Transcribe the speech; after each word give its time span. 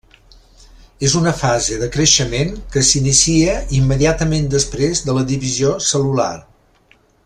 És 1.07 1.13
una 1.19 1.33
fase 1.41 1.77
de 1.81 1.89
creixement 1.97 2.57
que 2.75 2.83
s'inicia 2.89 3.55
immediatament 3.83 4.51
després 4.57 5.07
de 5.11 5.19
la 5.19 5.27
divisió 5.35 5.79
cel·lular. 5.91 6.35